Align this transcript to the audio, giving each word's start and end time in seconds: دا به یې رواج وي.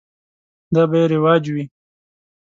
دا 0.73 0.83
به 0.89 0.95
یې 1.01 1.05
رواج 1.13 1.43
وي. 1.53 1.63